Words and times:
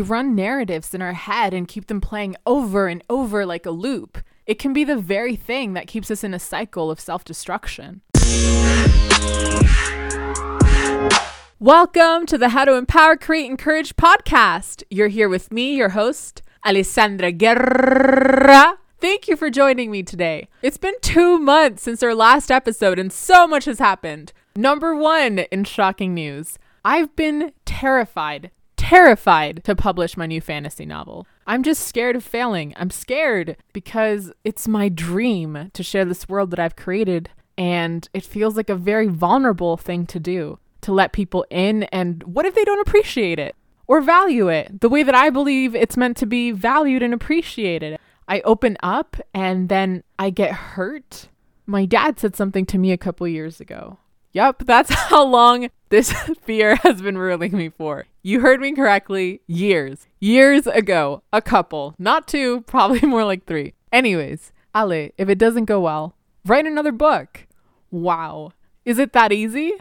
we 0.00 0.06
run 0.06 0.34
narratives 0.34 0.94
in 0.94 1.02
our 1.02 1.12
head 1.12 1.52
and 1.52 1.68
keep 1.68 1.86
them 1.88 2.00
playing 2.00 2.34
over 2.46 2.88
and 2.88 3.04
over 3.10 3.44
like 3.44 3.66
a 3.66 3.70
loop. 3.70 4.16
It 4.46 4.58
can 4.58 4.72
be 4.72 4.82
the 4.82 4.96
very 4.96 5.36
thing 5.36 5.74
that 5.74 5.88
keeps 5.88 6.10
us 6.10 6.24
in 6.24 6.32
a 6.32 6.38
cycle 6.38 6.90
of 6.90 6.98
self 6.98 7.22
destruction. 7.22 8.00
Welcome 11.58 12.24
to 12.24 12.38
the 12.38 12.48
How 12.48 12.64
to 12.64 12.76
Empower, 12.76 13.18
Create, 13.18 13.50
Encourage 13.50 13.94
podcast. 13.96 14.82
You're 14.88 15.08
here 15.08 15.28
with 15.28 15.52
me, 15.52 15.76
your 15.76 15.90
host, 15.90 16.40
Alessandra 16.64 17.30
Guerra. 17.30 18.78
Thank 19.02 19.28
you 19.28 19.36
for 19.36 19.50
joining 19.50 19.90
me 19.90 20.02
today. 20.02 20.48
It's 20.62 20.78
been 20.78 20.98
two 21.02 21.36
months 21.38 21.82
since 21.82 22.02
our 22.02 22.14
last 22.14 22.50
episode, 22.50 22.98
and 22.98 23.12
so 23.12 23.46
much 23.46 23.66
has 23.66 23.78
happened. 23.78 24.32
Number 24.56 24.96
one 24.96 25.40
in 25.40 25.64
shocking 25.64 26.14
news 26.14 26.58
I've 26.86 27.14
been 27.14 27.52
terrified, 27.66 28.50
terrified 28.90 29.62
to 29.62 29.76
publish 29.76 30.16
my 30.16 30.26
new 30.26 30.40
fantasy 30.40 30.84
novel. 30.84 31.24
I'm 31.46 31.62
just 31.62 31.86
scared 31.86 32.16
of 32.16 32.24
failing. 32.24 32.74
I'm 32.76 32.90
scared 32.90 33.56
because 33.72 34.32
it's 34.42 34.66
my 34.66 34.88
dream 34.88 35.70
to 35.74 35.82
share 35.84 36.04
this 36.04 36.28
world 36.28 36.50
that 36.50 36.58
I've 36.58 36.74
created, 36.74 37.30
and 37.56 38.08
it 38.12 38.24
feels 38.24 38.56
like 38.56 38.68
a 38.68 38.74
very 38.74 39.06
vulnerable 39.06 39.76
thing 39.76 40.06
to 40.06 40.18
do 40.18 40.58
to 40.80 40.92
let 40.92 41.12
people 41.12 41.46
in. 41.50 41.84
And 41.84 42.24
what 42.24 42.46
if 42.46 42.56
they 42.56 42.64
don't 42.64 42.80
appreciate 42.80 43.38
it 43.38 43.54
or 43.86 44.00
value 44.00 44.48
it 44.48 44.80
the 44.80 44.88
way 44.88 45.04
that 45.04 45.14
I 45.14 45.30
believe 45.30 45.76
it's 45.76 45.96
meant 45.96 46.16
to 46.16 46.26
be 46.26 46.50
valued 46.50 47.04
and 47.04 47.14
appreciated? 47.14 47.96
I 48.26 48.40
open 48.40 48.76
up 48.82 49.16
and 49.32 49.68
then 49.68 50.02
I 50.18 50.30
get 50.30 50.50
hurt. 50.50 51.28
My 51.64 51.84
dad 51.84 52.18
said 52.18 52.34
something 52.34 52.66
to 52.66 52.78
me 52.78 52.90
a 52.90 52.98
couple 52.98 53.28
years 53.28 53.60
ago. 53.60 53.98
Yep, 54.32 54.64
that's 54.64 54.92
how 55.08 55.24
long 55.24 55.68
this 55.88 56.12
fear 56.42 56.76
has 56.76 57.02
been 57.02 57.18
ruling 57.18 57.56
me 57.56 57.68
for. 57.68 58.06
You 58.22 58.40
heard 58.40 58.60
me 58.60 58.72
correctly. 58.72 59.40
Years. 59.46 60.06
Years 60.20 60.66
ago. 60.66 61.22
A 61.32 61.42
couple. 61.42 61.94
Not 61.98 62.28
two, 62.28 62.60
probably 62.66 63.06
more 63.06 63.24
like 63.24 63.46
three. 63.46 63.74
Anyways, 63.92 64.52
Ale, 64.74 65.10
if 65.18 65.28
it 65.28 65.38
doesn't 65.38 65.64
go 65.64 65.80
well, 65.80 66.14
write 66.44 66.66
another 66.66 66.92
book. 66.92 67.46
Wow. 67.90 68.52
Is 68.84 68.98
it 68.98 69.12
that 69.12 69.32
easy? 69.32 69.72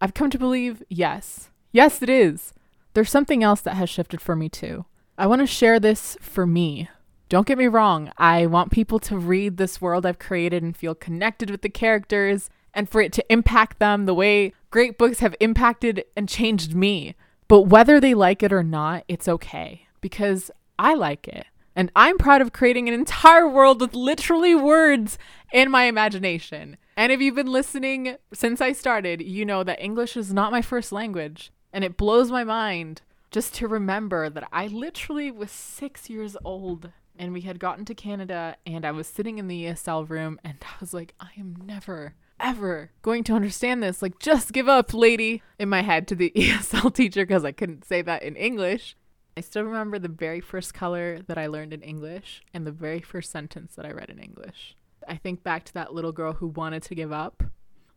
I've 0.00 0.14
come 0.14 0.30
to 0.30 0.38
believe 0.38 0.82
yes. 0.88 1.50
Yes, 1.72 2.02
it 2.02 2.08
is. 2.08 2.54
There's 2.94 3.10
something 3.10 3.42
else 3.42 3.60
that 3.62 3.74
has 3.74 3.90
shifted 3.90 4.20
for 4.20 4.36
me 4.36 4.48
too. 4.48 4.84
I 5.16 5.26
want 5.26 5.40
to 5.40 5.46
share 5.46 5.80
this 5.80 6.16
for 6.20 6.46
me. 6.46 6.88
Don't 7.28 7.46
get 7.46 7.58
me 7.58 7.66
wrong, 7.66 8.10
I 8.16 8.46
want 8.46 8.70
people 8.70 8.98
to 9.00 9.18
read 9.18 9.58
this 9.58 9.82
world 9.82 10.06
I've 10.06 10.18
created 10.18 10.62
and 10.62 10.74
feel 10.74 10.94
connected 10.94 11.50
with 11.50 11.60
the 11.60 11.68
characters 11.68 12.48
and 12.78 12.88
for 12.88 13.00
it 13.00 13.12
to 13.12 13.32
impact 13.32 13.80
them 13.80 14.06
the 14.06 14.14
way 14.14 14.52
great 14.70 14.96
books 14.96 15.18
have 15.18 15.34
impacted 15.40 16.04
and 16.16 16.28
changed 16.28 16.76
me. 16.76 17.16
But 17.48 17.62
whether 17.62 17.98
they 17.98 18.14
like 18.14 18.40
it 18.40 18.52
or 18.52 18.62
not, 18.62 19.02
it's 19.08 19.26
okay 19.26 19.88
because 20.00 20.48
I 20.78 20.94
like 20.94 21.26
it. 21.26 21.46
And 21.74 21.90
I'm 21.96 22.18
proud 22.18 22.40
of 22.40 22.52
creating 22.52 22.86
an 22.86 22.94
entire 22.94 23.48
world 23.48 23.80
with 23.80 23.94
literally 23.94 24.54
words 24.54 25.18
in 25.52 25.72
my 25.72 25.84
imagination. 25.84 26.76
And 26.96 27.10
if 27.10 27.20
you've 27.20 27.34
been 27.34 27.50
listening 27.50 28.16
since 28.32 28.60
I 28.60 28.70
started, 28.70 29.20
you 29.22 29.44
know 29.44 29.64
that 29.64 29.82
English 29.82 30.16
is 30.16 30.32
not 30.32 30.52
my 30.52 30.62
first 30.62 30.92
language. 30.92 31.50
And 31.72 31.82
it 31.82 31.96
blows 31.96 32.30
my 32.30 32.44
mind 32.44 33.02
just 33.32 33.54
to 33.56 33.66
remember 33.66 34.30
that 34.30 34.48
I 34.52 34.68
literally 34.68 35.32
was 35.32 35.50
six 35.50 36.08
years 36.08 36.36
old 36.44 36.92
and 37.18 37.32
we 37.32 37.40
had 37.40 37.58
gotten 37.58 37.84
to 37.86 37.94
Canada 37.94 38.56
and 38.64 38.84
I 38.84 38.92
was 38.92 39.08
sitting 39.08 39.38
in 39.38 39.48
the 39.48 39.64
ESL 39.64 40.08
room 40.08 40.38
and 40.44 40.58
I 40.62 40.74
was 40.78 40.94
like, 40.94 41.14
I 41.18 41.30
am 41.36 41.56
never, 41.66 42.14
ever 42.40 42.90
going 43.02 43.24
to 43.24 43.34
understand 43.34 43.82
this. 43.82 44.02
Like, 44.02 44.18
just 44.18 44.52
give 44.52 44.68
up, 44.68 44.94
lady, 44.94 45.42
in 45.58 45.68
my 45.68 45.82
head 45.82 46.08
to 46.08 46.14
the 46.14 46.32
ESL 46.36 46.94
teacher 46.94 47.24
because 47.26 47.44
I 47.44 47.52
couldn't 47.52 47.84
say 47.84 48.02
that 48.02 48.22
in 48.22 48.36
English. 48.36 48.96
I 49.36 49.40
still 49.40 49.62
remember 49.62 49.98
the 49.98 50.08
very 50.08 50.40
first 50.40 50.74
color 50.74 51.20
that 51.28 51.38
I 51.38 51.46
learned 51.46 51.72
in 51.72 51.82
English 51.82 52.42
and 52.52 52.66
the 52.66 52.72
very 52.72 53.00
first 53.00 53.30
sentence 53.30 53.76
that 53.76 53.86
I 53.86 53.92
read 53.92 54.10
in 54.10 54.18
English. 54.18 54.76
I 55.06 55.16
think 55.16 55.42
back 55.42 55.64
to 55.66 55.74
that 55.74 55.94
little 55.94 56.10
girl 56.10 56.32
who 56.32 56.48
wanted 56.48 56.82
to 56.84 56.94
give 56.94 57.12
up. 57.12 57.44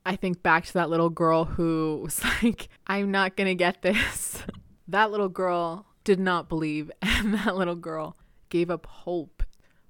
I 0.05 0.15
think 0.15 0.43
back 0.43 0.65
to 0.65 0.73
that 0.73 0.89
little 0.89 1.09
girl 1.09 1.45
who 1.45 2.01
was 2.03 2.23
like, 2.23 2.69
I'm 2.87 3.11
not 3.11 3.35
going 3.35 3.47
to 3.47 3.55
get 3.55 3.81
this. 3.81 4.43
that 4.87 5.11
little 5.11 5.29
girl 5.29 5.87
did 6.03 6.19
not 6.19 6.49
believe, 6.49 6.91
and 7.01 7.33
that 7.33 7.55
little 7.55 7.75
girl 7.75 8.15
gave 8.49 8.69
up 8.69 8.85
hope. 8.85 9.40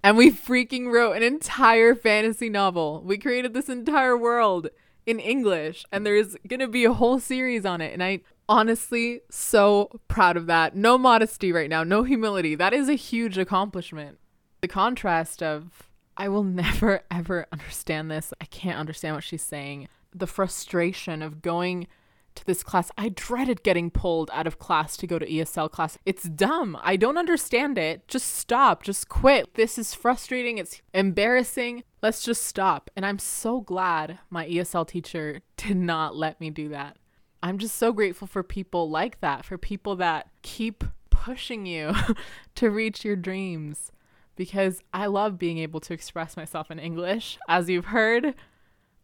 And 0.04 0.18
we 0.18 0.32
freaking 0.32 0.92
wrote 0.92 1.14
an 1.14 1.24
entire 1.24 1.94
fantasy 1.94 2.50
novel. 2.50 3.04
We 3.06 3.18
created 3.18 3.54
this 3.54 3.70
entire 3.70 4.18
world 4.18 4.70
in 5.06 5.20
English, 5.20 5.86
and 5.92 6.06
there's 6.06 6.36
to 6.50 6.68
be 6.68 6.86
a 6.86 6.94
whole 6.94 7.20
series 7.20 7.66
on 7.66 7.82
it. 7.82 7.94
And 7.94 8.04
I 8.04 8.22
honestly 8.48 9.22
so 9.30 10.02
proud 10.08 10.38
of 10.38 10.48
that. 10.48 10.76
No 10.76 10.98
modesty 10.98 11.52
right 11.52 11.70
now, 11.70 11.84
no 11.84 12.04
humility. 12.04 12.56
That 12.56 12.74
is 12.74 12.90
a 12.90 12.94
huge 12.94 13.38
accomplishment. 13.38 14.20
The 14.62 14.68
contrast 14.68 15.42
of 15.42 15.90
I 16.18 16.30
will 16.30 16.44
never 16.64 17.02
ever 17.10 17.48
understand 17.52 18.12
this. 18.12 18.34
I 18.42 18.46
can't 18.46 18.80
understand 18.80 19.16
what 19.16 19.24
she's 19.24 19.44
saying. 19.44 19.88
The 20.14 20.28
frustration 20.28 21.22
of 21.22 21.42
going 21.42 21.88
to 22.36 22.46
this 22.46 22.64
class. 22.64 22.92
I 22.98 23.10
dreaded 23.10 23.64
getting 23.64 23.92
pulled 23.92 24.30
out 24.34 24.48
of 24.48 24.60
class 24.60 24.98
to 24.98 25.08
go 25.08 25.20
to 25.20 25.26
ESL 25.26 25.72
class. 25.72 25.98
It's 26.06 26.24
dumb. 26.24 26.78
I 26.82 26.96
don't 26.96 27.18
understand 27.18 27.78
it. 27.78 28.08
Just 28.08 28.36
stop. 28.36 28.84
Just 28.84 29.10
quit. 29.10 29.56
This 29.56 29.78
is 29.78 29.94
frustrating. 29.94 30.58
It's 30.58 30.82
embarrassing. 30.94 31.84
Let's 32.02 32.24
just 32.24 32.44
stop. 32.44 32.90
And 32.96 33.06
I'm 33.06 33.20
so 33.20 33.62
glad 33.62 34.20
my 34.30 34.48
ESL 34.48 34.88
teacher 34.88 35.42
did 35.58 35.78
not 35.78 36.16
let 36.16 36.40
me 36.40 36.50
do 36.50 36.70
that. 36.70 36.98
I'm 37.44 37.58
just 37.58 37.76
so 37.76 37.92
grateful 37.92 38.28
for 38.28 38.44
people 38.44 38.90
like 38.90 39.20
that, 39.22 39.46
for 39.46 39.58
people 39.58 39.96
that 39.98 40.28
keep 40.44 40.84
pushing 41.10 41.66
you 41.66 41.94
to 42.56 42.70
reach 42.70 43.04
your 43.04 43.16
dreams 43.16 43.92
because 44.36 44.82
I 44.94 45.08
love 45.08 45.38
being 45.38 45.58
able 45.60 45.80
to 45.82 45.94
express 45.94 46.38
myself 46.38 46.72
in 46.72 46.80
English. 46.80 47.38
As 47.48 47.70
you've 47.70 47.86
heard, 47.86 48.34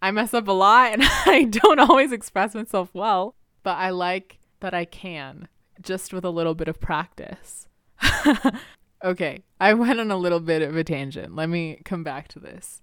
I 0.02 0.12
mess 0.12 0.34
up 0.34 0.48
a 0.48 0.52
lot 0.52 0.94
and 0.94 1.04
I 1.26 1.46
don't 1.46 1.80
always 1.80 2.12
express 2.12 2.54
myself 2.54 2.90
well, 2.94 3.36
but 3.64 3.78
I 3.78 3.90
like 3.90 4.40
that 4.60 4.74
I 4.74 4.86
can 4.86 5.48
just 5.82 6.14
with 6.14 6.26
a 6.26 6.30
little 6.30 6.56
bit 6.56 6.68
of 6.68 6.80
practice. 6.80 7.68
okay, 9.04 9.44
I 9.60 9.74
went 9.74 10.00
on 10.00 10.12
a 10.12 10.18
little 10.18 10.40
bit 10.40 10.62
of 10.62 10.76
a 10.76 10.84
tangent. 10.84 11.36
Let 11.36 11.50
me 11.50 11.82
come 11.86 12.04
back 12.04 12.28
to 12.30 12.40
this. 12.40 12.82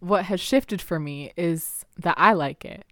What 0.00 0.26
has 0.26 0.40
shifted 0.40 0.80
for 0.80 1.00
me 1.00 1.32
is 1.36 1.84
that 1.96 2.14
I 2.18 2.32
like 2.32 2.64
it. 2.64 2.84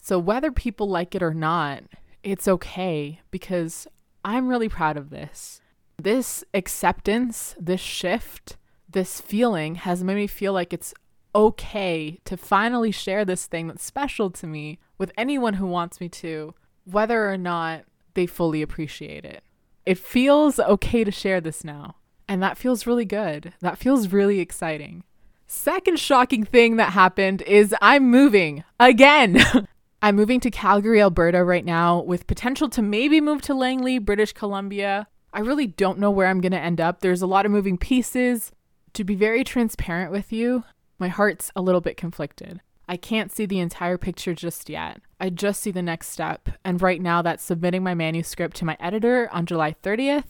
So 0.00 0.18
whether 0.18 0.50
people 0.50 0.88
like 0.88 1.14
it 1.14 1.22
or 1.22 1.34
not, 1.34 1.82
it's 2.22 2.48
okay 2.48 3.20
because 3.30 3.86
I'm 4.24 4.48
really 4.48 4.68
proud 4.68 4.96
of 4.96 5.10
this. 5.10 5.60
This 6.00 6.44
acceptance, 6.54 7.54
this 7.58 7.80
shift, 7.80 8.56
this 8.88 9.20
feeling 9.20 9.74
has 9.76 10.02
made 10.02 10.14
me 10.14 10.26
feel 10.26 10.52
like 10.52 10.72
it's 10.72 10.94
okay 11.34 12.18
to 12.24 12.36
finally 12.36 12.90
share 12.90 13.24
this 13.24 13.46
thing 13.46 13.68
that's 13.68 13.84
special 13.84 14.30
to 14.30 14.46
me 14.46 14.78
with 14.96 15.12
anyone 15.16 15.54
who 15.54 15.66
wants 15.66 16.00
me 16.00 16.08
to, 16.08 16.54
whether 16.84 17.30
or 17.30 17.36
not 17.36 17.84
they 18.14 18.26
fully 18.26 18.62
appreciate 18.62 19.24
it. 19.24 19.42
It 19.86 19.98
feels 19.98 20.58
okay 20.58 21.04
to 21.04 21.10
share 21.10 21.40
this 21.40 21.64
now. 21.64 21.96
And 22.28 22.42
that 22.42 22.58
feels 22.58 22.86
really 22.86 23.06
good. 23.06 23.54
That 23.60 23.78
feels 23.78 24.12
really 24.12 24.40
exciting. 24.40 25.04
Second 25.46 25.98
shocking 25.98 26.44
thing 26.44 26.76
that 26.76 26.92
happened 26.92 27.40
is 27.42 27.74
I'm 27.80 28.10
moving 28.10 28.64
again. 28.78 29.40
I'm 30.02 30.14
moving 30.14 30.40
to 30.40 30.50
Calgary, 30.50 31.00
Alberta 31.00 31.42
right 31.42 31.64
now 31.64 32.02
with 32.02 32.26
potential 32.26 32.68
to 32.68 32.82
maybe 32.82 33.20
move 33.20 33.40
to 33.42 33.54
Langley, 33.54 33.98
British 33.98 34.32
Columbia. 34.32 35.08
I 35.32 35.40
really 35.40 35.66
don't 35.66 35.98
know 35.98 36.10
where 36.10 36.26
I'm 36.26 36.40
going 36.40 36.52
to 36.52 36.60
end 36.60 36.80
up. 36.80 37.00
There's 37.00 37.22
a 37.22 37.26
lot 37.26 37.46
of 37.46 37.52
moving 37.52 37.78
pieces. 37.78 38.52
To 38.94 39.04
be 39.04 39.14
very 39.14 39.44
transparent 39.44 40.10
with 40.10 40.32
you, 40.32 40.64
my 40.98 41.08
heart's 41.08 41.50
a 41.54 41.62
little 41.62 41.80
bit 41.80 41.96
conflicted. 41.96 42.60
I 42.88 42.96
can't 42.96 43.30
see 43.30 43.44
the 43.44 43.58
entire 43.58 43.98
picture 43.98 44.34
just 44.34 44.70
yet. 44.70 45.00
I 45.20 45.28
just 45.30 45.60
see 45.60 45.70
the 45.70 45.82
next 45.82 46.08
step. 46.08 46.48
And 46.64 46.80
right 46.80 47.02
now, 47.02 47.20
that's 47.20 47.44
submitting 47.44 47.82
my 47.82 47.94
manuscript 47.94 48.56
to 48.56 48.64
my 48.64 48.76
editor 48.80 49.28
on 49.30 49.44
July 49.44 49.74
30th 49.82 50.24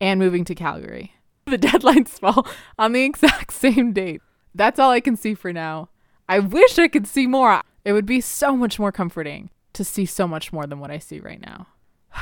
and 0.00 0.20
moving 0.20 0.44
to 0.44 0.54
Calgary. 0.54 1.14
The 1.44 1.58
deadlines 1.58 2.08
fall 2.08 2.46
on 2.78 2.92
the 2.92 3.02
exact 3.04 3.52
same 3.52 3.92
date. 3.92 4.22
That's 4.54 4.78
all 4.78 4.92
I 4.92 5.00
can 5.00 5.16
see 5.16 5.34
for 5.34 5.52
now. 5.52 5.88
I 6.28 6.38
wish 6.38 6.78
I 6.78 6.86
could 6.86 7.06
see 7.06 7.26
more. 7.26 7.62
It 7.84 7.92
would 7.92 8.06
be 8.06 8.20
so 8.20 8.56
much 8.56 8.78
more 8.78 8.92
comforting 8.92 9.50
to 9.72 9.82
see 9.82 10.06
so 10.06 10.28
much 10.28 10.52
more 10.52 10.68
than 10.68 10.78
what 10.78 10.92
I 10.92 10.98
see 10.98 11.18
right 11.18 11.40
now. 11.40 11.66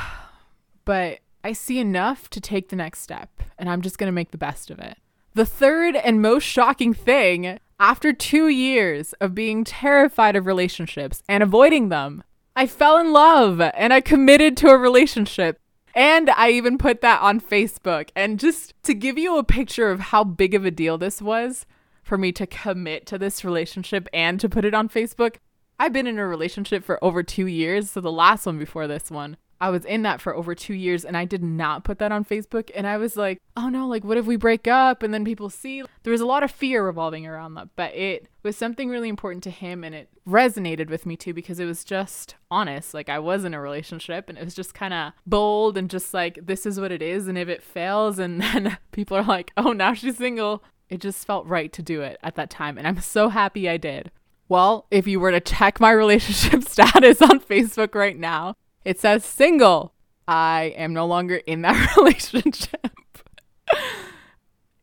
but 0.85 1.19
I 1.43 1.53
see 1.53 1.77
enough 1.77 2.31
to 2.31 2.41
take 2.41 2.69
the 2.69 2.75
next 2.75 3.01
step, 3.01 3.29
and 3.59 3.69
I'm 3.69 3.83
just 3.83 3.99
going 3.99 4.07
to 4.07 4.11
make 4.11 4.31
the 4.31 4.39
best 4.39 4.71
of 4.71 4.79
it. 4.79 4.97
The 5.35 5.45
third 5.45 5.95
and 5.95 6.21
most 6.21 6.43
shocking 6.43 6.93
thing 6.93 7.59
after 7.81 8.13
two 8.13 8.47
years 8.47 9.13
of 9.13 9.33
being 9.33 9.63
terrified 9.63 10.35
of 10.35 10.45
relationships 10.45 11.23
and 11.27 11.41
avoiding 11.41 11.89
them, 11.89 12.23
I 12.55 12.67
fell 12.67 12.99
in 12.99 13.11
love 13.11 13.59
and 13.59 13.91
I 13.91 14.01
committed 14.01 14.55
to 14.57 14.69
a 14.69 14.77
relationship. 14.77 15.57
And 15.95 16.29
I 16.29 16.51
even 16.51 16.77
put 16.77 17.01
that 17.01 17.21
on 17.21 17.41
Facebook. 17.41 18.11
And 18.15 18.39
just 18.39 18.75
to 18.83 18.93
give 18.93 19.17
you 19.17 19.37
a 19.37 19.43
picture 19.43 19.89
of 19.89 19.99
how 19.99 20.23
big 20.23 20.53
of 20.53 20.63
a 20.63 20.71
deal 20.71 20.99
this 20.99 21.23
was 21.23 21.65
for 22.03 22.19
me 22.19 22.31
to 22.33 22.45
commit 22.45 23.07
to 23.07 23.17
this 23.17 23.43
relationship 23.43 24.07
and 24.13 24.39
to 24.39 24.47
put 24.47 24.63
it 24.63 24.75
on 24.75 24.87
Facebook, 24.87 25.37
I've 25.79 25.91
been 25.91 26.07
in 26.07 26.19
a 26.19 26.27
relationship 26.27 26.83
for 26.83 27.03
over 27.03 27.23
two 27.23 27.47
years. 27.47 27.89
So 27.89 27.99
the 27.99 28.11
last 28.11 28.45
one 28.45 28.59
before 28.59 28.87
this 28.87 29.09
one, 29.09 29.37
I 29.61 29.69
was 29.69 29.85
in 29.85 30.01
that 30.01 30.19
for 30.19 30.35
over 30.35 30.55
two 30.55 30.73
years 30.73 31.05
and 31.05 31.15
I 31.15 31.23
did 31.25 31.43
not 31.43 31.83
put 31.83 31.99
that 31.99 32.11
on 32.11 32.25
Facebook. 32.25 32.71
And 32.73 32.87
I 32.87 32.97
was 32.97 33.15
like, 33.15 33.39
oh 33.55 33.69
no, 33.69 33.87
like, 33.87 34.03
what 34.03 34.17
if 34.17 34.25
we 34.25 34.35
break 34.35 34.67
up 34.67 35.03
and 35.03 35.13
then 35.13 35.23
people 35.23 35.51
see? 35.51 35.83
There 36.01 36.11
was 36.11 36.19
a 36.19 36.25
lot 36.25 36.41
of 36.41 36.49
fear 36.49 36.83
revolving 36.83 37.27
around 37.27 37.53
that, 37.53 37.69
but 37.75 37.93
it 37.93 38.27
was 38.41 38.57
something 38.57 38.89
really 38.89 39.07
important 39.07 39.43
to 39.43 39.51
him 39.51 39.83
and 39.83 39.93
it 39.93 40.09
resonated 40.27 40.89
with 40.89 41.05
me 41.05 41.15
too 41.15 41.33
because 41.33 41.59
it 41.59 41.65
was 41.65 41.83
just 41.83 42.35
honest. 42.49 42.95
Like, 42.95 43.07
I 43.07 43.19
was 43.19 43.45
in 43.45 43.53
a 43.53 43.61
relationship 43.61 44.29
and 44.29 44.37
it 44.37 44.43
was 44.43 44.55
just 44.55 44.73
kind 44.73 44.95
of 44.95 45.13
bold 45.27 45.77
and 45.77 45.91
just 45.91 46.11
like, 46.11 46.39
this 46.41 46.65
is 46.65 46.79
what 46.79 46.91
it 46.91 47.03
is. 47.03 47.27
And 47.27 47.37
if 47.37 47.47
it 47.47 47.61
fails 47.61 48.17
and 48.17 48.41
then 48.41 48.79
people 48.91 49.15
are 49.15 49.23
like, 49.23 49.51
oh, 49.57 49.73
now 49.73 49.93
she's 49.93 50.17
single, 50.17 50.63
it 50.89 51.01
just 51.01 51.27
felt 51.27 51.45
right 51.45 51.71
to 51.73 51.83
do 51.83 52.01
it 52.01 52.17
at 52.23 52.35
that 52.35 52.49
time. 52.49 52.79
And 52.79 52.87
I'm 52.87 52.99
so 52.99 53.29
happy 53.29 53.69
I 53.69 53.77
did. 53.77 54.09
Well, 54.49 54.87
if 54.89 55.07
you 55.07 55.19
were 55.19 55.31
to 55.31 55.39
check 55.39 55.79
my 55.79 55.91
relationship 55.91 56.63
status 56.67 57.21
on 57.21 57.39
Facebook 57.39 57.93
right 57.93 58.17
now, 58.17 58.55
it 58.83 58.99
says 58.99 59.25
single. 59.25 59.93
I 60.27 60.73
am 60.77 60.93
no 60.93 61.05
longer 61.05 61.37
in 61.37 61.61
that 61.63 61.95
relationship. 61.97 62.87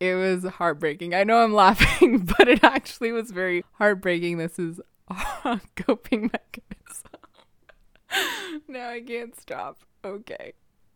it 0.00 0.14
was 0.14 0.44
heartbreaking. 0.44 1.14
I 1.14 1.24
know 1.24 1.42
I'm 1.42 1.54
laughing, 1.54 2.18
but 2.38 2.48
it 2.48 2.62
actually 2.62 3.12
was 3.12 3.30
very 3.30 3.64
heartbreaking. 3.72 4.38
This 4.38 4.58
is 4.58 4.80
a 5.08 5.60
coping 5.76 6.30
mechanism. 6.32 7.10
now 8.68 8.90
I 8.90 9.00
can't 9.00 9.38
stop. 9.38 9.78
Okay. 10.04 10.52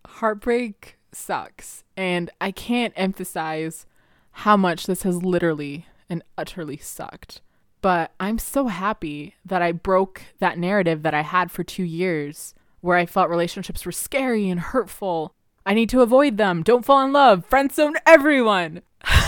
Heartbreak 0.06 0.98
sucks. 1.12 1.84
And 1.96 2.30
I 2.40 2.50
can't 2.50 2.92
emphasize 2.96 3.86
how 4.32 4.56
much 4.56 4.86
this 4.86 5.02
has 5.02 5.22
literally 5.22 5.86
and 6.08 6.22
utterly 6.36 6.76
sucked. 6.76 7.40
But 7.80 8.12
I'm 8.20 8.38
so 8.38 8.68
happy 8.68 9.34
that 9.44 9.60
I 9.60 9.72
broke 9.72 10.22
that 10.38 10.58
narrative 10.58 11.02
that 11.02 11.14
I 11.14 11.22
had 11.22 11.50
for 11.50 11.64
two 11.64 11.82
years 11.82 12.54
where 12.82 12.98
I 12.98 13.06
felt 13.06 13.30
relationships 13.30 13.86
were 13.86 13.92
scary 13.92 14.50
and 14.50 14.60
hurtful. 14.60 15.34
I 15.64 15.72
need 15.72 15.88
to 15.90 16.02
avoid 16.02 16.36
them. 16.36 16.62
Don't 16.62 16.84
fall 16.84 17.02
in 17.04 17.12
love. 17.12 17.46
Friend 17.46 17.72
zone 17.72 17.94
everyone. 18.04 18.82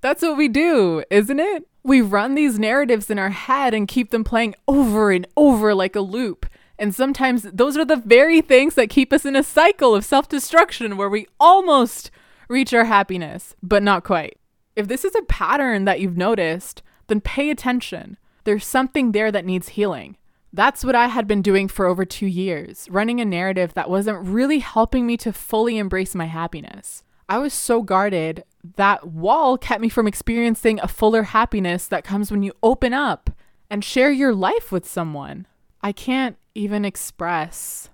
That's 0.00 0.22
what 0.22 0.36
we 0.36 0.48
do, 0.48 1.02
isn't 1.10 1.40
it? 1.40 1.66
We 1.82 2.00
run 2.00 2.34
these 2.34 2.58
narratives 2.58 3.10
in 3.10 3.18
our 3.18 3.30
head 3.30 3.72
and 3.72 3.88
keep 3.88 4.10
them 4.10 4.24
playing 4.24 4.54
over 4.66 5.10
and 5.10 5.26
over 5.36 5.74
like 5.74 5.96
a 5.96 6.00
loop. 6.00 6.46
And 6.78 6.94
sometimes 6.94 7.42
those 7.42 7.76
are 7.76 7.84
the 7.84 7.96
very 7.96 8.40
things 8.40 8.74
that 8.74 8.90
keep 8.90 9.12
us 9.12 9.24
in 9.24 9.34
a 9.34 9.42
cycle 9.42 9.94
of 9.94 10.04
self 10.04 10.28
destruction 10.28 10.96
where 10.96 11.08
we 11.08 11.26
almost 11.40 12.10
reach 12.48 12.72
our 12.74 12.84
happiness, 12.84 13.54
but 13.62 13.82
not 13.82 14.04
quite. 14.04 14.38
If 14.76 14.86
this 14.86 15.04
is 15.04 15.14
a 15.14 15.22
pattern 15.22 15.84
that 15.86 16.00
you've 16.00 16.16
noticed, 16.16 16.82
then 17.08 17.20
pay 17.20 17.50
attention. 17.50 18.16
There's 18.44 18.64
something 18.64 19.12
there 19.12 19.32
that 19.32 19.44
needs 19.44 19.70
healing. 19.70 20.16
That's 20.52 20.84
what 20.84 20.94
I 20.94 21.08
had 21.08 21.26
been 21.26 21.42
doing 21.42 21.68
for 21.68 21.86
over 21.86 22.04
two 22.04 22.26
years, 22.26 22.88
running 22.90 23.20
a 23.20 23.24
narrative 23.24 23.74
that 23.74 23.90
wasn't 23.90 24.26
really 24.26 24.60
helping 24.60 25.06
me 25.06 25.16
to 25.18 25.32
fully 25.32 25.78
embrace 25.78 26.14
my 26.14 26.24
happiness. 26.26 27.02
I 27.28 27.38
was 27.38 27.52
so 27.52 27.82
guarded 27.82 28.44
that 28.76 29.08
wall 29.08 29.58
kept 29.58 29.82
me 29.82 29.88
from 29.88 30.06
experiencing 30.06 30.80
a 30.80 30.88
fuller 30.88 31.24
happiness 31.24 31.86
that 31.88 32.04
comes 32.04 32.30
when 32.30 32.42
you 32.42 32.52
open 32.62 32.94
up 32.94 33.30
and 33.68 33.84
share 33.84 34.10
your 34.10 34.34
life 34.34 34.72
with 34.72 34.88
someone. 34.88 35.46
I 35.82 35.92
can't 35.92 36.36
even 36.54 36.84
express 36.84 37.90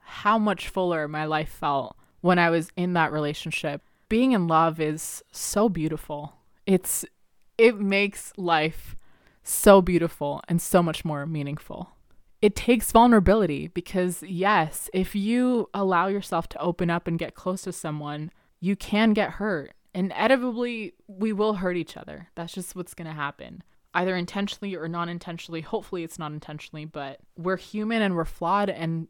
how 0.00 0.38
much 0.38 0.68
fuller 0.68 1.06
my 1.06 1.26
life 1.26 1.50
felt 1.50 1.96
when 2.22 2.38
I 2.38 2.48
was 2.48 2.70
in 2.76 2.94
that 2.94 3.12
relationship 3.12 3.82
being 4.08 4.32
in 4.32 4.46
love 4.46 4.80
is 4.80 5.22
so 5.32 5.68
beautiful. 5.68 6.34
It's 6.66 7.04
it 7.56 7.78
makes 7.78 8.32
life 8.36 8.96
so 9.42 9.82
beautiful 9.82 10.42
and 10.48 10.60
so 10.60 10.82
much 10.82 11.04
more 11.04 11.26
meaningful. 11.26 11.90
It 12.40 12.54
takes 12.54 12.92
vulnerability 12.92 13.68
because 13.68 14.22
yes, 14.22 14.88
if 14.92 15.14
you 15.14 15.68
allow 15.74 16.06
yourself 16.06 16.48
to 16.50 16.60
open 16.60 16.88
up 16.88 17.08
and 17.08 17.18
get 17.18 17.34
close 17.34 17.62
to 17.62 17.72
someone, 17.72 18.30
you 18.60 18.76
can 18.76 19.12
get 19.12 19.32
hurt. 19.32 19.72
Inevitably, 19.94 20.94
we 21.08 21.32
will 21.32 21.54
hurt 21.54 21.76
each 21.76 21.96
other. 21.96 22.28
That's 22.36 22.52
just 22.52 22.76
what's 22.76 22.94
going 22.94 23.08
to 23.08 23.14
happen. 23.14 23.62
Either 23.94 24.14
intentionally 24.14 24.76
or 24.76 24.86
non 24.86 25.08
intentionally. 25.08 25.62
Hopefully, 25.62 26.04
it's 26.04 26.18
not 26.18 26.30
intentionally, 26.30 26.84
but 26.84 27.18
we're 27.36 27.56
human 27.56 28.02
and 28.02 28.14
we're 28.14 28.24
flawed 28.24 28.70
and 28.70 29.08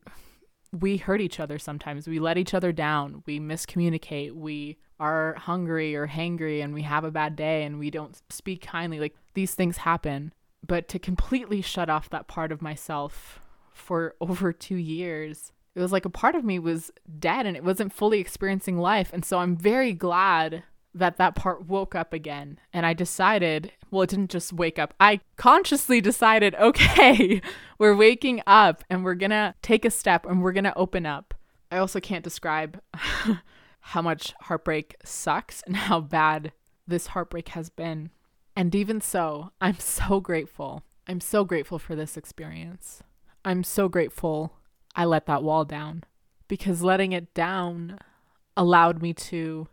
we 0.72 0.96
hurt 0.96 1.20
each 1.20 1.40
other 1.40 1.58
sometimes. 1.58 2.08
We 2.08 2.20
let 2.20 2.38
each 2.38 2.54
other 2.54 2.72
down. 2.72 3.22
We 3.26 3.40
miscommunicate. 3.40 4.32
We 4.32 4.78
are 5.00 5.34
hungry 5.34 5.94
or 5.94 6.06
hangry 6.06 6.62
and 6.62 6.74
we 6.74 6.82
have 6.82 7.04
a 7.04 7.10
bad 7.10 7.36
day 7.36 7.64
and 7.64 7.78
we 7.78 7.90
don't 7.90 8.20
speak 8.30 8.62
kindly, 8.62 9.00
like 9.00 9.14
these 9.34 9.54
things 9.54 9.78
happen. 9.78 10.32
But 10.66 10.88
to 10.88 10.98
completely 10.98 11.62
shut 11.62 11.88
off 11.88 12.10
that 12.10 12.28
part 12.28 12.52
of 12.52 12.62
myself 12.62 13.40
for 13.72 14.14
over 14.20 14.52
two 14.52 14.76
years, 14.76 15.52
it 15.74 15.80
was 15.80 15.92
like 15.92 16.04
a 16.04 16.10
part 16.10 16.34
of 16.34 16.44
me 16.44 16.58
was 16.58 16.90
dead 17.18 17.46
and 17.46 17.56
it 17.56 17.64
wasn't 17.64 17.92
fully 17.92 18.18
experiencing 18.18 18.78
life. 18.78 19.10
And 19.12 19.24
so 19.24 19.38
I'm 19.38 19.56
very 19.56 19.92
glad 19.92 20.64
that 20.94 21.16
that 21.18 21.34
part 21.34 21.66
woke 21.66 21.94
up 21.94 22.12
again. 22.12 22.58
And 22.72 22.84
I 22.84 22.92
decided, 22.92 23.72
well, 23.90 24.02
it 24.02 24.10
didn't 24.10 24.30
just 24.30 24.52
wake 24.52 24.78
up. 24.78 24.94
I 24.98 25.20
consciously 25.36 26.00
decided, 26.00 26.54
okay, 26.60 27.40
we're 27.78 27.96
waking 27.96 28.42
up 28.46 28.84
and 28.90 29.04
we're 29.04 29.14
going 29.14 29.30
to 29.30 29.54
take 29.62 29.84
a 29.84 29.90
step 29.90 30.26
and 30.26 30.42
we're 30.42 30.52
going 30.52 30.64
to 30.64 30.76
open 30.76 31.06
up. 31.06 31.34
I 31.70 31.78
also 31.78 32.00
can't 32.00 32.24
describe 32.24 32.80
how 33.80 34.02
much 34.02 34.34
heartbreak 34.42 34.96
sucks 35.04 35.62
and 35.62 35.76
how 35.76 36.00
bad 36.00 36.52
this 36.86 37.08
heartbreak 37.08 37.50
has 37.50 37.68
been. 37.68 38.10
And 38.58 38.74
even 38.74 39.00
so, 39.00 39.52
I'm 39.60 39.78
so 39.78 40.18
grateful. 40.18 40.82
I'm 41.06 41.20
so 41.20 41.44
grateful 41.44 41.78
for 41.78 41.94
this 41.94 42.16
experience. 42.16 43.04
I'm 43.44 43.62
so 43.62 43.88
grateful 43.88 44.52
I 44.96 45.04
let 45.04 45.26
that 45.26 45.44
wall 45.44 45.64
down 45.64 46.02
because 46.48 46.82
letting 46.82 47.12
it 47.12 47.32
down 47.34 48.00
allowed 48.56 49.00
me 49.00 49.12
to 49.14 49.68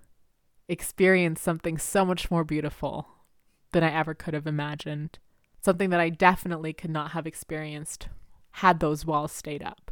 experience 0.69 1.41
something 1.41 1.79
so 1.79 2.05
much 2.05 2.29
more 2.29 2.43
beautiful 2.43 3.07
than 3.71 3.83
I 3.83 3.91
ever 3.91 4.13
could 4.13 4.35
have 4.35 4.45
imagined. 4.45 5.17
Something 5.63 5.89
that 5.89 5.99
I 5.99 6.09
definitely 6.09 6.71
could 6.71 6.91
not 6.91 7.13
have 7.13 7.25
experienced 7.25 8.07
had 8.51 8.81
those 8.81 9.03
walls 9.03 9.31
stayed 9.31 9.63
up. 9.63 9.89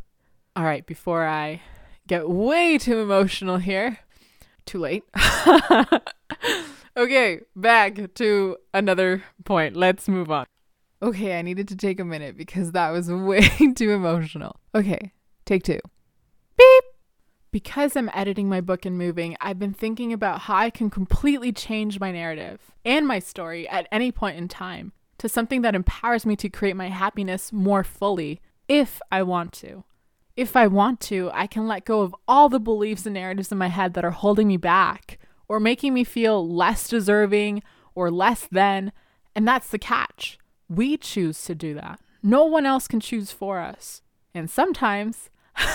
All 0.56 0.66
right, 0.66 0.86
before 0.86 1.26
I 1.26 1.62
get 2.06 2.30
way 2.30 2.78
too 2.78 3.00
emotional 3.00 3.58
here, 3.58 3.98
too 4.68 4.78
late. 4.78 5.04
okay, 6.96 7.42
back 7.56 8.14
to 8.16 8.58
another 8.74 9.24
point. 9.46 9.76
Let's 9.76 10.08
move 10.08 10.32
on. 10.32 10.46
Okay, 11.02 11.38
I 11.38 11.42
needed 11.42 11.68
to 11.70 11.76
take 11.76 12.00
a 12.00 12.06
minute 12.06 12.38
because 12.38 12.72
that 12.72 12.92
was 12.92 13.12
way 13.12 13.48
too 13.76 13.92
emotional. 13.92 14.58
Okay, 14.74 15.12
take 15.46 15.64
two. 15.64 15.80
Beep. 16.58 16.84
Because 17.52 17.96
I'm 17.96 18.10
editing 18.14 18.50
my 18.50 18.62
book 18.62 18.84
and 18.86 18.98
moving, 18.98 19.38
I've 19.40 19.60
been 19.60 19.74
thinking 19.74 20.12
about 20.12 20.42
how 20.42 20.56
I 20.56 20.72
can 20.72 20.90
completely 20.90 21.52
change 21.52 22.00
my 22.00 22.12
narrative 22.12 22.72
and 22.84 23.08
my 23.08 23.20
story 23.20 23.70
at 23.70 23.88
any 23.92 24.12
point 24.12 24.38
in 24.38 24.48
time 24.48 24.92
to 25.20 25.30
something 25.30 25.62
that 25.62 25.76
empowers 25.76 26.26
me 26.26 26.36
to 26.38 26.50
create 26.50 26.76
my 26.76 26.90
happiness 26.90 27.54
more 27.54 27.84
fully 27.84 28.42
if 28.68 29.00
I 29.12 29.22
want 29.22 29.54
to 29.54 29.84
if 30.36 30.56
I 30.56 30.68
want 30.68 31.00
to, 31.02 31.30
I 31.34 31.48
can 31.48 31.68
let 31.68 31.86
go 31.86 32.02
of 32.02 32.16
all 32.28 32.50
the 32.50 32.60
beliefs 32.60 33.06
and 33.06 33.14
narratives 33.14 33.52
in 33.52 33.58
my 33.58 33.68
head 33.68 33.94
that 33.94 34.06
are 34.06 34.12
holding 34.12 34.48
me 34.48 34.58
back 34.58 35.13
or 35.48 35.60
making 35.60 35.94
me 35.94 36.04
feel 36.04 36.48
less 36.48 36.88
deserving 36.88 37.64
or 37.96 38.10
less 38.10 38.48
than. 38.52 38.92
And 39.36 39.48
that's 39.48 39.70
the 39.70 39.80
catch. 39.80 40.38
We 40.70 40.98
choose 40.98 41.44
to 41.46 41.56
do 41.56 41.74
that. 41.76 42.00
No 42.22 42.46
one 42.46 42.66
else 42.66 42.88
can 42.88 43.00
choose 43.00 43.32
for 43.32 43.60
us. 43.60 44.02
And 44.34 44.50
sometimes 44.50 45.30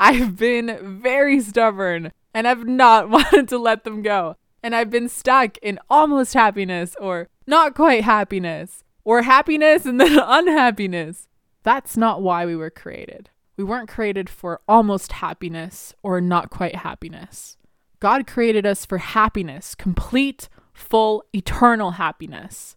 I've 0.00 0.36
been 0.36 1.00
very 1.02 1.40
stubborn 1.40 2.12
and 2.32 2.48
I've 2.48 2.66
not 2.66 3.08
wanted 3.10 3.48
to 3.48 3.58
let 3.58 3.84
them 3.84 4.02
go. 4.02 4.36
And 4.62 4.74
I've 4.74 4.90
been 4.90 5.08
stuck 5.08 5.56
in 5.58 5.78
almost 5.88 6.34
happiness 6.34 6.94
or 7.00 7.28
not 7.46 7.74
quite 7.74 8.04
happiness 8.04 8.84
or 9.04 9.22
happiness 9.22 9.86
and 9.86 10.00
then 10.00 10.18
unhappiness. 10.24 11.28
That's 11.62 11.96
not 11.96 12.22
why 12.22 12.46
we 12.46 12.56
were 12.56 12.70
created. 12.70 13.30
We 13.56 13.64
weren't 13.64 13.88
created 13.88 14.30
for 14.30 14.60
almost 14.66 15.12
happiness 15.12 15.94
or 16.02 16.20
not 16.20 16.48
quite 16.50 16.76
happiness. 16.76 17.58
God 18.00 18.26
created 18.26 18.64
us 18.66 18.86
for 18.86 18.98
happiness, 18.98 19.74
complete, 19.74 20.48
full, 20.72 21.22
eternal 21.34 21.92
happiness. 21.92 22.76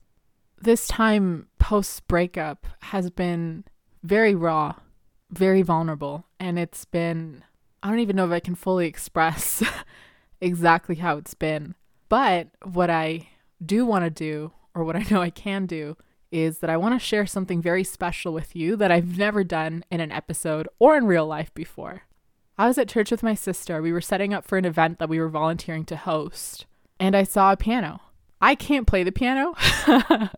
This 0.62 0.88
time 0.88 1.48
post 1.60 2.08
breakup 2.08 2.68
has 2.84 3.10
been 3.10 3.64
very 4.04 4.36
raw, 4.36 4.76
very 5.32 5.62
vulnerable, 5.62 6.26
and 6.40 6.60
it's 6.60 6.84
been, 6.84 7.44
I 7.82 7.90
don't 7.90 8.00
even 8.00 8.18
know 8.18 8.26
if 8.26 8.32
I 8.32 8.42
can 8.42 8.56
fully 8.56 8.86
express 8.88 9.64
exactly 10.42 10.96
how 10.96 11.18
it's 11.18 11.34
been. 11.34 11.76
But 12.10 12.50
what 12.64 12.90
I 12.90 13.30
do 13.66 13.86
want 13.86 14.04
to 14.04 14.10
do, 14.10 14.52
or 14.76 14.84
what 14.84 14.98
I 14.98 15.06
know 15.10 15.22
I 15.22 15.30
can 15.30 15.66
do, 15.66 15.96
is 16.32 16.60
that 16.60 16.70
I 16.70 16.78
want 16.78 17.00
to 17.00 17.06
share 17.06 17.26
something 17.26 17.62
very 17.62 17.84
special 17.84 18.34
with 18.34 18.56
you 18.56 18.76
that 18.76 18.92
I've 18.92 19.18
never 19.18 19.44
done 19.44 19.86
in 19.90 20.02
an 20.02 20.12
episode 20.12 20.68
or 20.80 20.98
in 20.98 21.06
real 21.06 21.28
life 21.28 21.54
before. 21.54 22.04
I 22.58 22.68
was 22.68 22.78
at 22.78 22.88
church 22.90 23.10
with 23.12 23.24
my 23.24 23.34
sister. 23.34 23.82
We 23.82 23.92
were 23.92 24.02
setting 24.02 24.34
up 24.34 24.46
for 24.46 24.58
an 24.58 24.66
event 24.66 25.00
that 25.00 25.10
we 25.10 25.20
were 25.20 25.30
volunteering 25.30 25.86
to 25.86 25.96
host, 25.96 26.66
and 27.00 27.16
I 27.16 27.24
saw 27.24 27.52
a 27.52 27.58
piano. 27.58 28.00
I 28.42 28.56
can't 28.56 28.88
play 28.88 29.04
the 29.04 29.12
piano. 29.12 29.56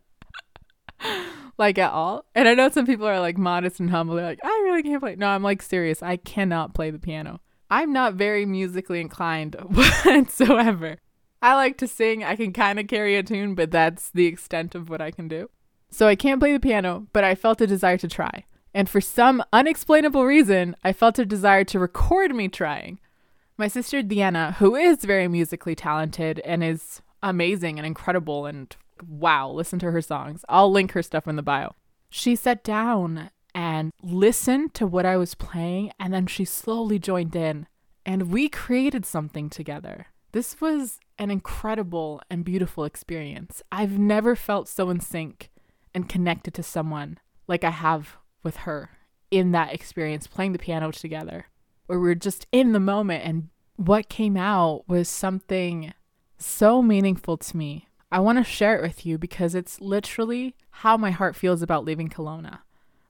like 1.58 1.78
at 1.78 1.92
all. 1.92 2.26
And 2.36 2.48
I 2.48 2.54
know 2.54 2.70
some 2.70 2.86
people 2.86 3.08
are 3.08 3.20
like 3.20 3.38
modest 3.38 3.80
and 3.80 3.90
humble. 3.90 4.16
They're 4.16 4.26
like, 4.26 4.40
I 4.44 4.62
really 4.64 4.84
can't 4.84 5.02
play. 5.02 5.16
No, 5.16 5.28
I'm 5.28 5.44
like 5.44 5.62
serious. 5.62 6.04
I 6.04 6.18
cannot 6.18 6.74
play 6.74 6.92
the 6.92 7.00
piano. 7.00 7.42
I'm 7.70 7.92
not 7.92 8.14
very 8.14 8.46
musically 8.46 9.02
inclined 9.02 9.56
whatsoever. 10.06 10.98
I 11.42 11.56
like 11.56 11.78
to 11.80 11.88
sing. 11.88 12.24
I 12.24 12.36
can 12.36 12.54
kind 12.54 12.80
of 12.80 12.88
carry 12.88 13.16
a 13.16 13.24
tune, 13.24 13.56
but 13.56 13.72
that's 13.72 14.10
the 14.12 14.26
extent 14.26 14.76
of 14.76 14.90
what 14.90 15.02
I 15.02 15.12
can 15.12 15.28
do. 15.28 15.50
So 15.90 16.08
I 16.08 16.16
can't 16.16 16.40
play 16.40 16.54
the 16.54 16.60
piano, 16.60 17.08
but 17.14 17.24
I 17.24 17.36
felt 17.36 17.62
a 17.62 17.68
desire 17.68 17.98
to 17.98 18.08
try. 18.08 18.46
And 18.76 18.90
for 18.90 19.00
some 19.00 19.42
unexplainable 19.54 20.26
reason, 20.26 20.76
I 20.84 20.92
felt 20.92 21.18
a 21.18 21.26
desire 21.26 21.64
to 21.64 21.80
record 21.80 22.36
me 22.36 22.50
trying. 22.50 23.00
My 23.58 23.70
sister 23.70 24.04
Diana, 24.04 24.58
who 24.60 24.76
is 24.76 25.06
very 25.06 25.30
musically 25.30 25.76
talented 25.76 26.40
and 26.40 26.62
is 26.62 27.02
amazing 27.24 27.80
and 27.80 27.88
incredible 27.88 28.46
and 28.46 28.76
wow, 29.08 29.50
listen 29.50 29.80
to 29.80 29.92
her 29.92 30.02
songs. 30.02 30.44
I'll 30.50 30.70
link 30.70 30.92
her 30.92 31.02
stuff 31.02 31.26
in 31.26 31.38
the 31.38 31.42
bio. 31.42 31.74
She 32.10 32.36
sat 32.36 32.66
down 32.66 33.30
and 33.54 33.94
listened 34.04 34.74
to 34.74 34.86
what 34.86 35.06
I 35.06 35.16
was 35.16 35.36
playing 35.36 35.94
and 35.98 36.14
then 36.14 36.28
she 36.28 36.44
slowly 36.44 37.00
joined 37.00 37.34
in 37.34 37.68
and 38.06 38.30
we 38.30 38.50
created 38.50 39.06
something 39.06 39.50
together. 39.50 40.08
This 40.34 40.60
was 40.60 41.00
an 41.18 41.32
incredible 41.32 42.22
and 42.30 42.44
beautiful 42.44 42.84
experience. 42.84 43.64
I've 43.72 43.98
never 43.98 44.36
felt 44.36 44.68
so 44.68 44.90
in 44.90 45.00
sync 45.00 45.50
and 45.94 46.10
connected 46.10 46.54
to 46.56 46.64
someone 46.64 47.20
like 47.48 47.64
I 47.64 47.70
have 47.70 48.18
with 48.46 48.58
her 48.58 48.92
in 49.30 49.52
that 49.52 49.74
experience, 49.74 50.28
playing 50.28 50.54
the 50.54 50.60
piano 50.60 50.92
together, 50.92 51.48
where 51.88 52.00
we 52.00 52.08
were 52.08 52.16
just 52.16 52.48
in 52.54 52.72
the 52.72 52.80
moment. 52.80 53.26
And 53.26 53.50
what 53.76 54.08
came 54.08 54.38
out 54.38 54.88
was 54.88 55.10
something 55.10 55.94
so 56.38 56.82
meaningful 56.82 57.36
to 57.38 57.58
me. 57.58 57.88
I 58.12 58.20
want 58.20 58.38
to 58.38 58.44
share 58.44 58.78
it 58.78 58.82
with 58.82 59.06
you 59.06 59.18
because 59.18 59.56
it's 59.56 59.82
literally 59.82 60.56
how 60.70 60.96
my 60.96 61.12
heart 61.12 61.36
feels 61.36 61.62
about 61.62 61.84
leaving 61.84 62.08
Kelowna. 62.08 62.60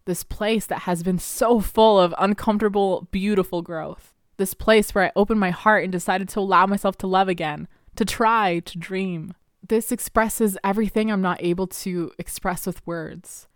This 0.06 0.24
place 0.24 0.65
that 0.68 0.84
has 0.84 1.04
been 1.04 1.20
so 1.20 1.60
full 1.60 2.00
of 2.00 2.15
uncomfortable, 2.18 3.08
beautiful 3.12 3.62
growth. 3.62 4.13
This 4.38 4.54
place 4.54 4.94
where 4.94 5.06
I 5.06 5.12
opened 5.15 5.39
my 5.39 5.51
heart 5.51 5.84
and 5.84 5.92
decided 5.92 6.30
to 6.30 6.39
allow 6.39 6.65
myself 6.65 6.98
to 6.98 7.08
love 7.08 7.27
again, 7.27 7.68
to 7.96 8.06
try, 8.06 8.60
to 8.60 8.77
dream. 8.77 9.34
This 9.68 9.92
expresses 9.92 10.58
everything 10.63 11.12
I'm 11.12 11.22
not 11.22 11.42
able 11.42 11.68
to 11.68 12.12
express 12.18 12.68
with 12.68 12.86
words. 12.86 13.48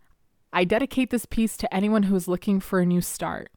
I 0.52 0.64
dedicate 0.64 1.10
this 1.10 1.26
piece 1.26 1.56
to 1.58 1.74
anyone 1.74 2.04
who 2.04 2.16
is 2.16 2.28
looking 2.28 2.60
for 2.60 2.80
a 2.80 2.86
new 2.86 3.00
start. 3.00 3.50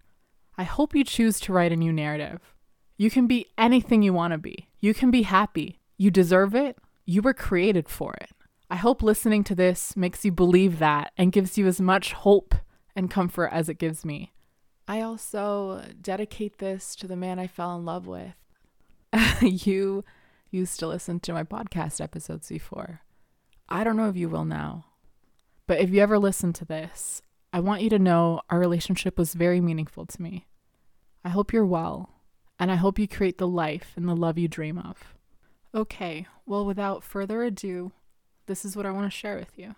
I 0.57 0.63
hope 0.63 0.95
you 0.95 1.03
choose 1.03 1.39
to 1.41 1.53
write 1.53 1.71
a 1.71 1.75
new 1.75 1.91
narrative. 1.91 2.53
You 2.97 3.09
can 3.09 3.25
be 3.25 3.47
anything 3.57 4.03
you 4.03 4.13
want 4.13 4.33
to 4.33 4.37
be. 4.37 4.69
You 4.79 4.93
can 4.93 5.09
be 5.09 5.23
happy. 5.23 5.79
You 5.97 6.11
deserve 6.11 6.53
it. 6.53 6.77
You 7.05 7.21
were 7.21 7.33
created 7.33 7.89
for 7.89 8.13
it. 8.21 8.29
I 8.69 8.75
hope 8.75 9.01
listening 9.01 9.43
to 9.45 9.55
this 9.55 9.97
makes 9.97 10.23
you 10.23 10.31
believe 10.31 10.79
that 10.79 11.11
and 11.17 11.31
gives 11.31 11.57
you 11.57 11.67
as 11.67 11.81
much 11.81 12.13
hope 12.13 12.55
and 12.95 13.09
comfort 13.09 13.47
as 13.47 13.69
it 13.69 13.79
gives 13.79 14.05
me. 14.05 14.31
I 14.87 15.01
also 15.01 15.83
dedicate 16.01 16.59
this 16.59 16.95
to 16.97 17.07
the 17.07 17.15
man 17.15 17.39
I 17.39 17.47
fell 17.47 17.75
in 17.75 17.85
love 17.85 18.05
with. 18.05 18.35
you 19.41 20.03
used 20.51 20.79
to 20.79 20.87
listen 20.87 21.19
to 21.21 21.33
my 21.33 21.43
podcast 21.43 21.99
episodes 22.01 22.49
before. 22.49 23.01
I 23.69 23.83
don't 23.83 23.97
know 23.97 24.09
if 24.09 24.17
you 24.17 24.29
will 24.29 24.45
now. 24.45 24.85
But 25.67 25.79
if 25.79 25.89
you 25.89 26.01
ever 26.01 26.19
listen 26.19 26.53
to 26.53 26.65
this, 26.65 27.21
I 27.51 27.59
want 27.59 27.81
you 27.81 27.89
to 27.91 27.99
know 27.99 28.41
our 28.49 28.59
relationship 28.59 29.17
was 29.17 29.33
very 29.33 29.61
meaningful 29.61 30.05
to 30.05 30.21
me. 30.21 30.47
I 31.23 31.29
hope 31.29 31.53
you're 31.53 31.65
well, 31.65 32.09
and 32.59 32.71
I 32.71 32.75
hope 32.75 32.99
you 32.99 33.07
create 33.07 33.37
the 33.37 33.47
life 33.47 33.93
and 33.95 34.07
the 34.07 34.15
love 34.15 34.37
you 34.37 34.47
dream 34.47 34.77
of. 34.77 35.15
Okay, 35.73 36.27
well, 36.45 36.65
without 36.65 37.03
further 37.03 37.43
ado, 37.43 37.91
this 38.45 38.65
is 38.65 38.75
what 38.75 38.85
I 38.85 38.91
want 38.91 39.05
to 39.05 39.17
share 39.17 39.37
with 39.37 39.57
you. 39.57 39.75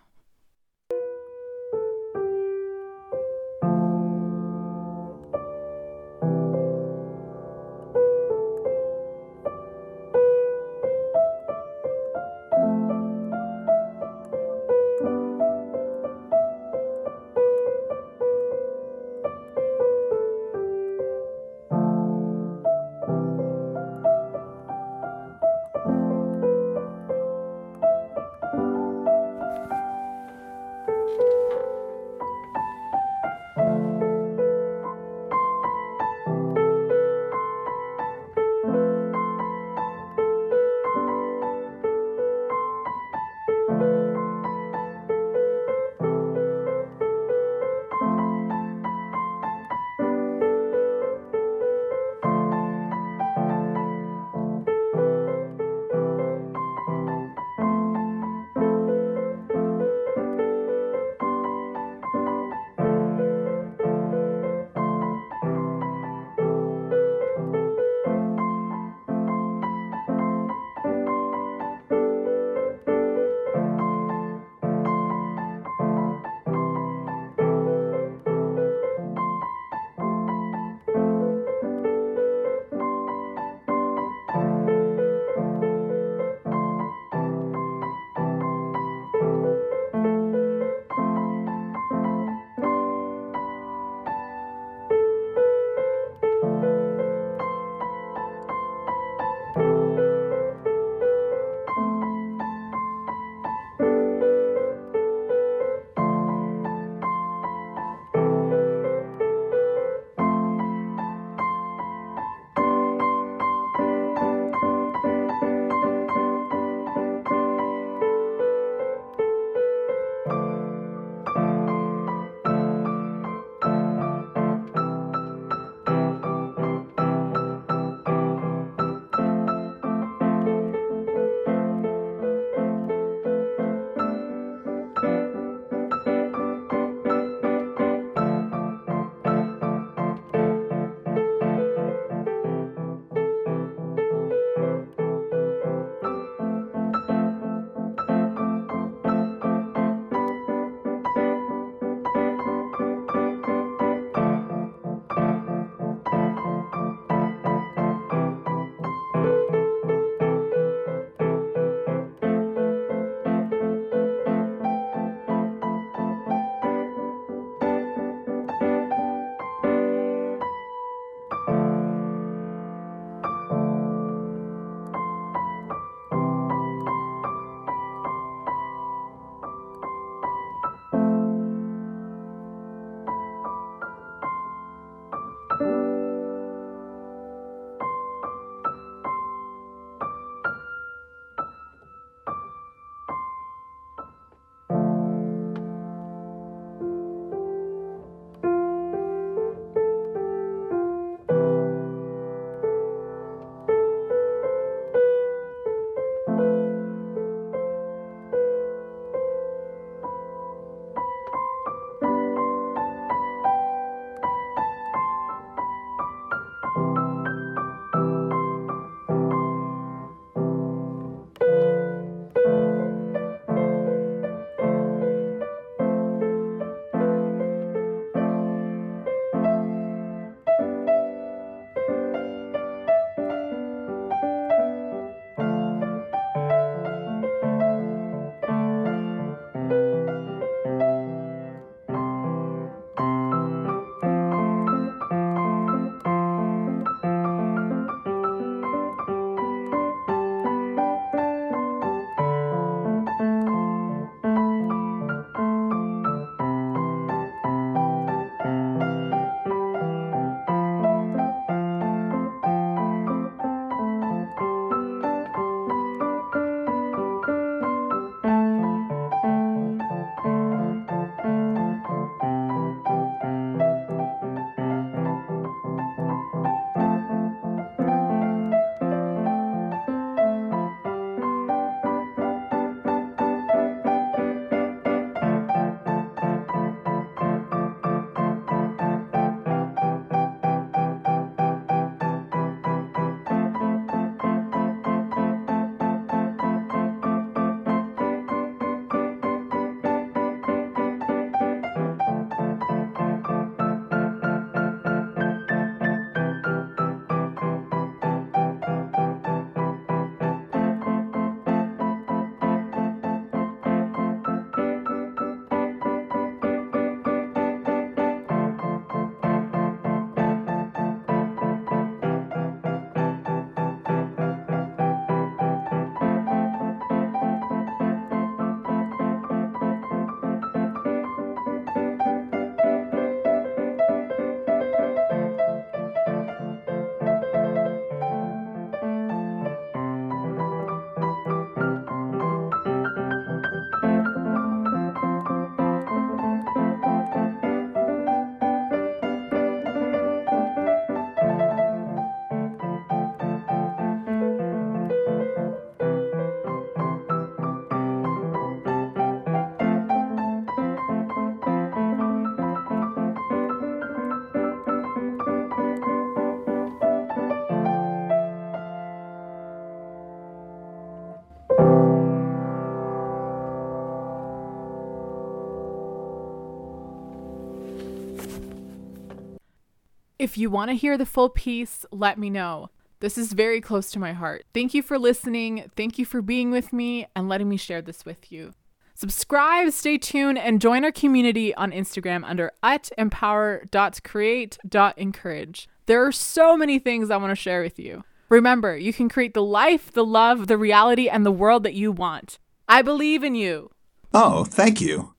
If 380.26 380.36
you 380.36 380.50
want 380.50 380.70
to 380.72 380.76
hear 380.76 380.98
the 380.98 381.06
full 381.06 381.28
piece, 381.28 381.86
let 381.92 382.18
me 382.18 382.30
know. 382.30 382.70
This 382.98 383.16
is 383.16 383.32
very 383.32 383.60
close 383.60 383.92
to 383.92 384.00
my 384.00 384.12
heart. 384.12 384.44
Thank 384.52 384.74
you 384.74 384.82
for 384.82 384.98
listening. 384.98 385.70
Thank 385.76 386.00
you 386.00 386.04
for 386.04 386.20
being 386.20 386.50
with 386.50 386.72
me 386.72 387.06
and 387.14 387.28
letting 387.28 387.48
me 387.48 387.56
share 387.56 387.80
this 387.80 388.04
with 388.04 388.32
you. 388.32 388.52
Subscribe, 388.96 389.70
stay 389.70 389.98
tuned, 389.98 390.36
and 390.36 390.60
join 390.60 390.84
our 390.84 390.90
community 390.90 391.54
on 391.54 391.70
Instagram 391.70 392.24
under 392.24 392.50
at 392.60 392.90
empower.create.encourage. 392.98 395.68
There 395.86 396.04
are 396.04 396.10
so 396.10 396.56
many 396.56 396.80
things 396.80 397.08
I 397.08 397.18
want 397.18 397.30
to 397.30 397.36
share 397.36 397.62
with 397.62 397.78
you. 397.78 398.02
Remember, 398.28 398.76
you 398.76 398.92
can 398.92 399.08
create 399.08 399.32
the 399.32 399.44
life, 399.44 399.92
the 399.92 400.04
love, 400.04 400.48
the 400.48 400.58
reality, 400.58 401.08
and 401.08 401.24
the 401.24 401.30
world 401.30 401.62
that 401.62 401.74
you 401.74 401.92
want. 401.92 402.40
I 402.68 402.82
believe 402.82 403.22
in 403.22 403.36
you. 403.36 403.70
Oh, 404.12 404.42
thank 404.42 404.80
you. 404.80 405.14